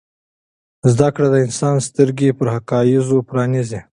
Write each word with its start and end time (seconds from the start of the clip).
زده 0.91 1.07
کړه 1.15 1.27
د 1.31 1.35
انسان 1.45 1.75
سترګې 1.87 2.29
پر 2.37 2.47
حقایضو 2.55 3.17
پرانیزي. 3.29 3.79